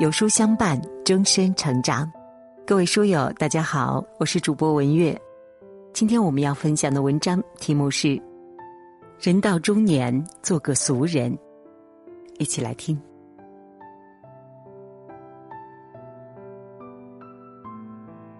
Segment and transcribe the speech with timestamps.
[0.00, 2.10] 有书相伴，终身成长。
[2.66, 5.20] 各位书友，大家好，我是主播文月。
[5.92, 8.08] 今天我们要分享的文章题目是
[9.20, 11.30] 《人到中年做个俗人》，
[12.38, 12.98] 一起来听。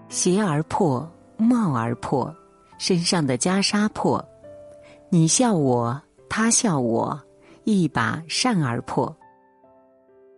[0.09, 1.07] 鞋儿破，
[1.37, 2.34] 帽儿破，
[2.79, 4.25] 身上的袈裟破，
[5.11, 6.00] 你笑我，
[6.30, 7.21] 他笑我，
[7.64, 9.14] 一把扇儿破。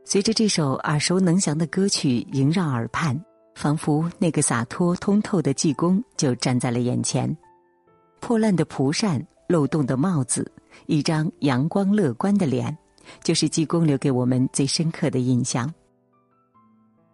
[0.07, 3.18] 随着这首耳熟能详的歌曲萦绕耳畔，
[3.54, 7.35] 仿佛那个洒脱通透的济公就站在了眼前。
[8.21, 10.50] 破烂的蒲扇，漏洞的帽子，
[10.86, 12.76] 一张阳光乐观的脸，
[13.22, 15.72] 就是济公留给我们最深刻的印象。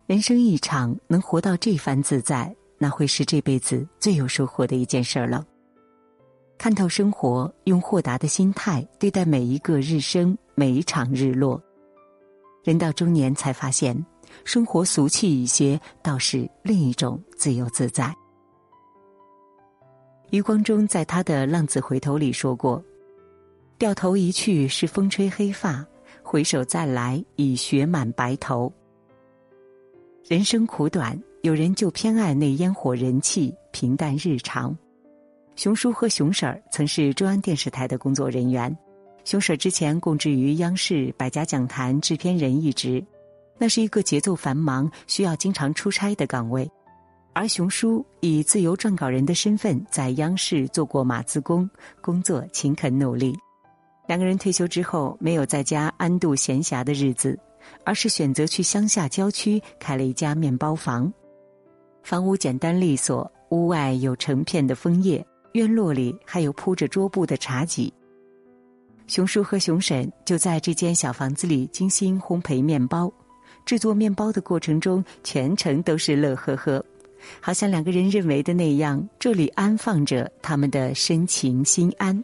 [0.06, 5.46] 人生一场，能活到这番自在，那会是这辈子最有收获的一件事儿了。
[6.58, 11.62] 看透生活，用豁达的心态对待每一个日升，每一场日落。
[12.62, 14.04] 人到中年，才发现
[14.44, 18.14] 生活俗气一些，倒是另一种自由自在。
[20.30, 22.82] 余光中在他的《浪子回头》里说过
[23.78, 25.84] ：“掉头一去是风吹黑发，
[26.22, 28.72] 回首再来已雪满白头。”
[30.28, 34.76] 人生苦短，有人就偏爱那烟火人气、平淡日常。
[35.56, 38.76] 熊叔和熊婶儿曾是中央电视台的工作人员。
[39.30, 43.00] 熊舍之前供职于央视《百家讲坛》制片人一职，
[43.58, 46.68] 那是一个节奏繁忙、需要经常出差的岗位。
[47.32, 51.70] 而熊叔以自由撰稿人的身份在央视做过码字工，
[52.00, 53.32] 工作勤恳努力。
[54.08, 57.38] 两个人退休之后，没有在家安度闲暇的日子，
[57.84, 61.12] 而是选择去乡下郊区开了一家面包房。
[62.02, 67.94] 房屋简单利索，屋外有成片的枫叶，院落里还有铺着桌布的茶几。
[69.10, 73.12] 熊叔和熊婶就在这间小房子里精心烘焙面包，
[73.66, 76.84] 制作面包的过程中全程都是乐呵呵，
[77.40, 82.22] 好像两个人认为的那样，这里安放着他们的深情心安。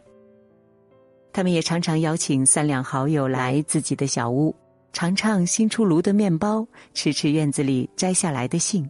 [1.33, 4.55] 他们也常常邀请三两好友来自己的小屋，
[4.93, 8.89] 尝尝新出炉的面包，吃吃院子里摘下来的杏。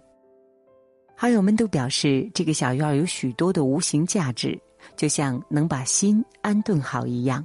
[1.16, 4.55] 好友们都表示，这个小院有许多的无形价值，
[4.95, 7.43] 就像能把心安顿好一样。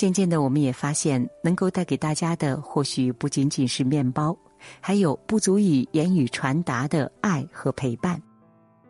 [0.00, 4.34] 渐渐的，我们也发现，能够带给大家的或许不仅仅是面包，
[4.80, 8.18] 还有不足以言语传达的爱和陪伴。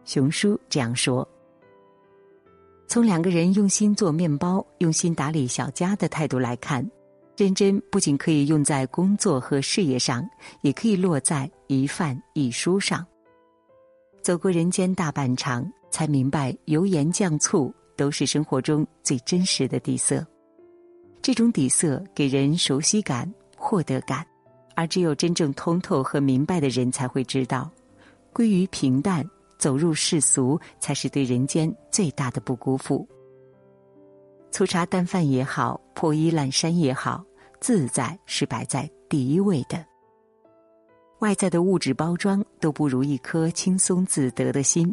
[0.04, 1.28] 熊叔这样说
[2.86, 6.88] ：“从两个人用心做面包、用心打理小家的态度来看，
[7.36, 10.24] 认真不仅可以用在工作和事业上，
[10.62, 13.04] 也可以落在一饭一书上。
[14.22, 20.24] 走过人间大半场，才明白油盐酱醋都是生活中最真实的底色。”
[21.22, 24.26] 这种底色给人熟悉感、获得感，
[24.74, 27.70] 而只有真正通透和明白的人才会知道，
[28.32, 33.06] 归于平淡，走入世俗，才是对人间最大的不辜负。
[34.50, 37.22] 粗茶淡饭也好，破衣烂衫也好，
[37.60, 39.84] 自在是摆在第一位的。
[41.18, 44.92] 外在的物质包装都不如一颗轻松自得的心，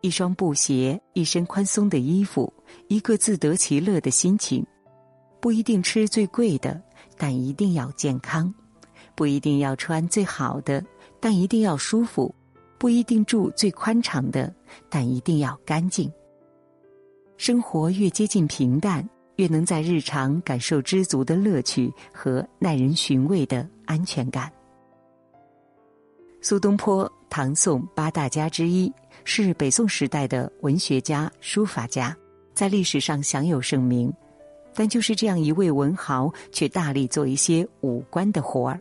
[0.00, 2.50] 一双布鞋，一身宽松的衣服，
[2.88, 4.66] 一个自得其乐的心情。
[5.40, 6.80] 不一定吃最贵的，
[7.16, 8.52] 但一定要健康；
[9.14, 10.84] 不一定要穿最好的，
[11.20, 12.32] 但一定要舒服；
[12.76, 14.52] 不一定住最宽敞的，
[14.88, 16.10] 但一定要干净。
[17.36, 24.52] 生活越接近平淡，越能在日常感受知足的乐趣和耐人寻味的安全感。
[26.40, 28.92] 苏东坡，唐宋八大家之一，
[29.24, 32.16] 是北宋时代的文学家、书法家，
[32.54, 34.12] 在历史上享有盛名。
[34.74, 38.80] 但就是这样一位文豪，却大力做一些武官的活儿。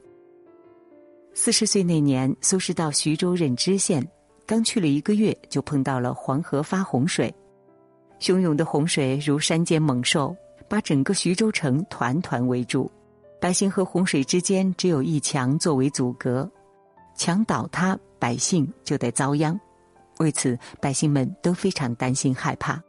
[1.34, 4.08] 四十岁那年，苏轼到徐州任知县，
[4.46, 7.34] 刚去了一个月，就碰到了黄河发洪水，
[8.20, 10.36] 汹涌的洪水如山间猛兽，
[10.68, 12.90] 把整个徐州城团团围住。
[13.40, 16.50] 百姓和洪水之间只有一墙作为阻隔，
[17.16, 19.60] 墙倒塌，百姓就得遭殃。
[20.18, 22.82] 为此，百姓们都非常担心害怕。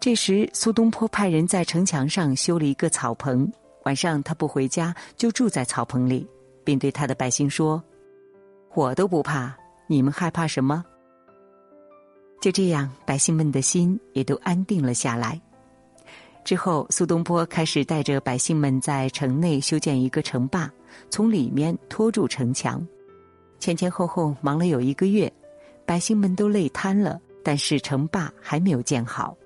[0.00, 3.46] 这时，苏东坡派人在城墙上修了一个草棚，
[3.84, 6.26] 晚上他不回家，就住在草棚里，
[6.64, 7.84] 并对他的百姓说
[8.72, 9.54] ：“我都不怕，
[9.86, 10.82] 你们害怕什么？”
[12.40, 15.38] 就这样，百姓们的心也都安定了下来。
[16.44, 20.70] 之后，苏东坡开始带着百姓们在城内修建一个城坝，
[21.10, 22.84] 从里面拖住城墙。
[23.58, 25.30] 前前后后忙了有一个月，
[25.84, 29.36] 百姓们都累瘫了，但是城坝还没有建好。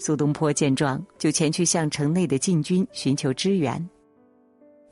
[0.00, 3.86] 苏东坡见状，就前去向城内的禁军寻求支援。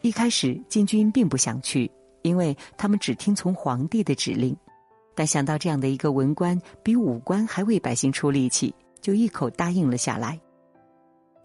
[0.03, 1.91] 一开始禁军并不想去，
[2.21, 4.55] 因为他们只听从皇帝的指令。
[5.15, 10.39] 但想到这样的一个文官比武官还为百姓出力气，就一口答应了下来。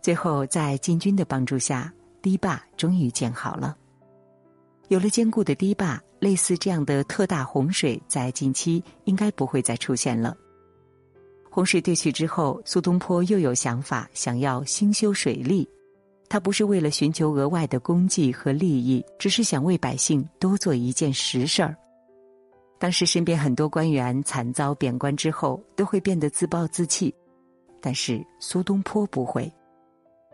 [0.01, 3.77] 最后，在禁军的帮助下，堤坝终于建好了。
[4.89, 10.36] 有了坚固的堤坝，类似这样的特大洪水在近期应该不会再出现了。
[11.53, 15.69] 洪水退去之后，苏东坡又有想法，想要兴修水利。
[16.27, 21.77] 他不是为了寻求额外的功绩和利益，只是想为百姓多做一件实事儿。
[22.79, 27.13] 当时身边很多官员惨遭贬官之后，都会变得自暴自弃，
[27.79, 29.47] 但是苏东坡不会。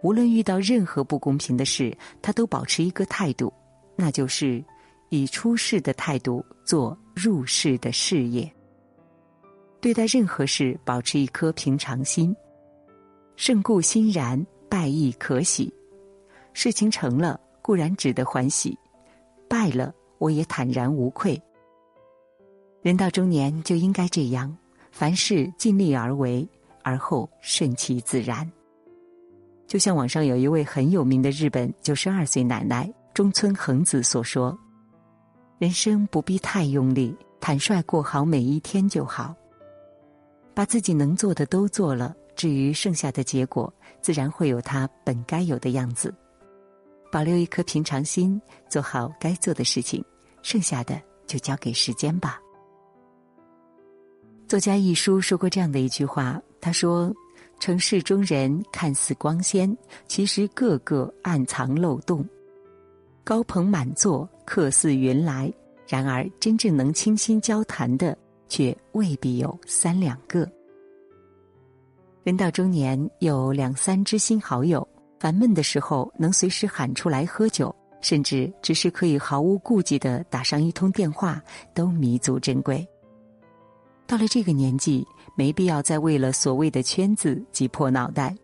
[0.01, 3.51] 无论遇到任何不公平的事，他都保持一个态度，
[3.97, 4.63] 那就是
[5.09, 8.49] 以出世的态度做入世的事业。
[9.81, 12.35] 对待任何事，保持一颗平常心。
[13.35, 15.73] 胜固欣然，败亦可喜。
[16.51, 18.77] 事情成了，固然值得欢喜；
[19.47, 21.41] 败了，我也坦然无愧。
[22.81, 24.55] 人到中年就应该这样，
[24.91, 26.47] 凡事尽力而为，
[26.83, 28.49] 而后顺其自然。
[29.65, 34.57] 就像网上有一位很有名的日本九十二岁奶奶中村恒子所说
[35.59, 39.35] ：“人生不必太用力，坦率过好每一天就好。
[40.59, 46.13] 把自己能做的都做了，至于剩下的结果，自然会有它本该有的样子。
[47.09, 50.03] 保留一颗平常心，做好该做的事情，
[50.41, 52.41] 剩下的就交给时间吧。”
[54.49, 57.09] 作家一书说过这样的一句话，他说
[57.61, 59.73] ：“城市中人看似光鲜，
[60.09, 62.27] 其实个个暗藏漏洞。
[63.23, 65.49] 高朋满座，客似云来，
[65.87, 68.17] 然而真正能倾心交谈的，
[68.49, 70.45] 却未必有三两个。
[72.23, 74.85] 人到中年，有两三知心好友，
[75.19, 81.41] 烦闷的时候能随时喊出来喝酒，甚至只是可以毫无顾忌的打上一通电话，
[81.73, 82.85] 都弥足珍贵。”
[84.05, 88.35] 到了这个年纪，没必要再为了所谓的圈子挤破脑袋，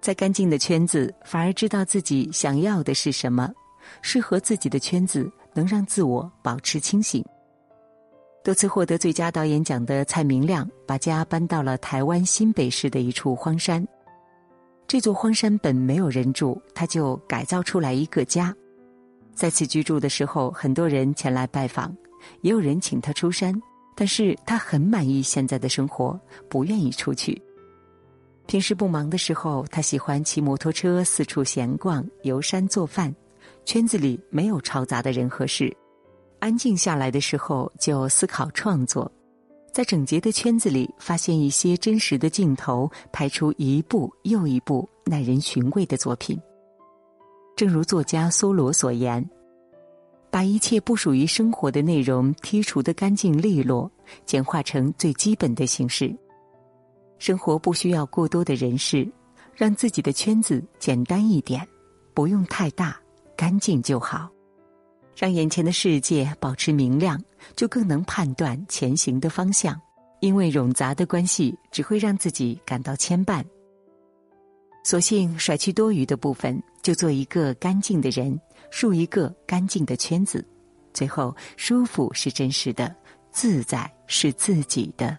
[0.00, 3.52] 在干净的圈子，反而知道自己想要的是什么，
[4.02, 7.24] 适合自己的圈子能让自我保持清醒。
[8.44, 13.82] 多次获得最佳导演奖的蔡明亮，把家搬到了台湾新北市的一处荒山。
[14.86, 18.54] 这座荒山本没有人住，他就改造出来一个家。
[19.32, 21.96] 在此居住的时候，很多人前来拜访，
[22.42, 23.58] 也有人请他出山。
[23.96, 27.40] 但是他很满意现在的生活，不愿意出去。
[28.46, 33.14] 平时不忙的时候，他喜欢骑摩托车四处闲逛、游山做饭。
[33.64, 35.74] 圈子里没有嘈杂的人和事，
[36.44, 39.10] 安静下来的时候就思考创作，
[39.72, 46.38] 在整洁的圈子里发现一些真实的镜头，拍出一部又一部耐人寻味的作品。
[47.56, 49.26] 正如作家梭罗所言。
[50.30, 53.90] 把一切不属于生活的内容剔除的干净利落，
[54.26, 56.14] 简化成最基本的形式。
[57.18, 59.10] 生活不需要过多的人事，
[59.54, 61.66] 让自己的圈子简单一点，
[62.12, 63.00] 不用太大，
[63.34, 64.28] 干净就好。
[65.16, 67.22] 让眼前的世界保持明亮，
[67.56, 69.80] 就更能判断前行的方向。
[70.20, 73.44] 因为冗杂的关系只会让自己感到牵绊。
[74.82, 78.38] 索性甩去多余的部分，就做一个干净的人。
[78.70, 80.44] 树一个干净的圈子，
[80.92, 82.94] 最后舒服是真实的，
[83.30, 85.16] 自在是自己的。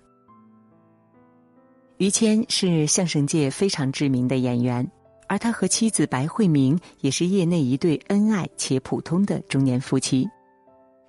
[1.98, 4.86] 于谦是相声界非常知名的演员，
[5.28, 10.28] 而他和妻子白慧明也是业内一对恩爱且普通的中年夫妻。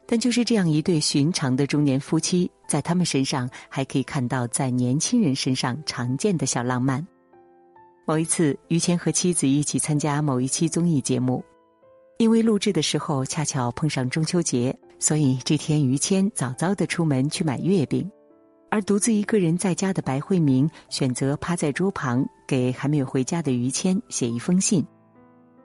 [0.07, 7.05] 但就是这样一对寻常的中年夫妻，在他们身上还可以看到在年轻人身上常见的小浪漫。
[8.07, 11.45] 某一次，于谦和妻子一起参加某一期综艺节目。
[12.19, 18.09] 因为录制的时候恰巧碰上中秋节，所以这天于谦早早的出门去买月饼，
[18.71, 24.85] 而独自一个人在家的白慧明选择趴在桌旁给还没有回家的于谦写一封信。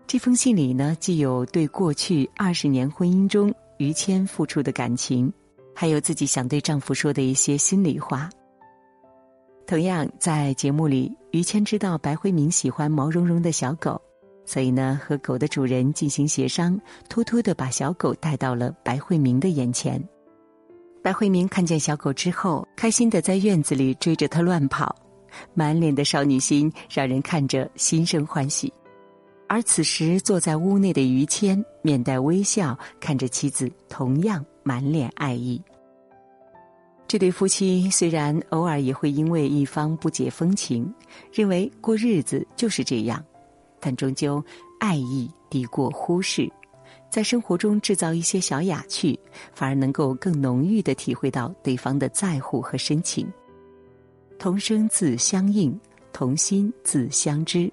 [0.07, 5.31] 这封信里呢，既有对过去二十年婚姻中于谦付出的感情，
[5.73, 8.29] 还有自己想对丈夫说的一些心里话。
[9.65, 14.01] 同样，在节目里，于谦知道白慧明喜欢毛茸茸的小狗。
[14.43, 16.77] 所以呢，和狗的主人进行协商，
[17.07, 20.03] 偷偷的把小狗带到了白慧明的眼前。
[21.03, 24.95] 白慧明看见小狗之后，开心的在院子里追着它乱跑，
[25.53, 28.71] 满脸的少女心让人看着心生欢喜。
[29.47, 35.61] 而此时坐在屋内的于谦面带微笑，看着妻子，同样满脸爱意。
[37.07, 40.93] 这对夫妻虽然偶尔也会因为一方不解风情，
[41.33, 43.21] 认为过日子就是这样。
[43.79, 44.41] 但终究，
[44.79, 46.49] 爱意抵过忽视，
[47.11, 49.19] 在生活中制造一些小雅趣，
[49.53, 53.27] 反而能够更浓郁的体会到对方的在乎和深情。
[54.39, 55.77] 同声自相应，
[56.13, 57.69] 同心自相知。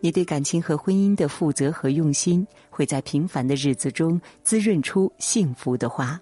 [0.00, 6.18] 你对感情和婚姻的负责和用心，会在平凡的日子中滋润出幸福的花。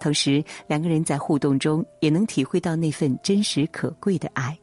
[0.00, 4.58] 同时，两个人在互动中也能体会到那份真实可贵的爱。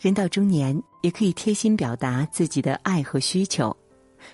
[0.00, 3.76] 人到中年，也可以贴心表达自己的爱和需求，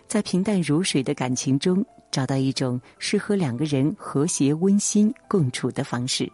[0.07, 6.30] 在平淡如水的感情中找到一种适合两个人和谐温馨共处的方式。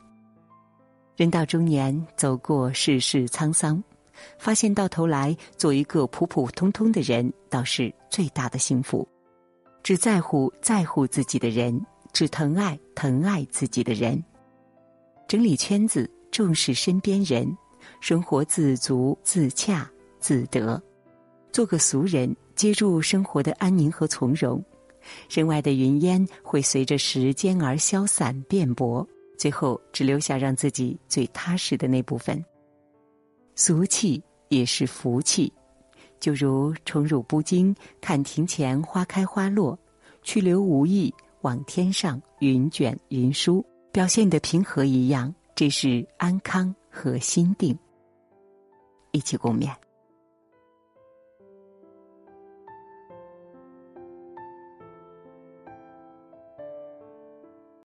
[1.16, 3.82] 人到中年，走过世事沧桑。
[4.38, 9.06] 发现到头来，做一个普普通通的人，倒是最大的幸福。
[9.82, 14.22] 只在乎在乎自己的人，只疼爱疼爱自己的人。
[15.26, 17.56] 整理圈子，重视身边人，
[18.00, 20.80] 生活自足自洽自得。
[21.52, 24.62] 做个俗人，接住生活的安宁和从容。
[25.28, 29.06] 身外的云烟会随着时间而消散变薄，
[29.36, 32.42] 最后只留下让自己最踏实的那部分。
[33.54, 35.52] 俗气也是福气，
[36.18, 39.76] 就如宠辱不惊，看庭前花开花落；
[40.22, 43.64] 去留无意，望天上云卷云舒。
[43.92, 47.78] 表现的平和一样，这是安康和心定。
[49.12, 49.83] 一起共勉。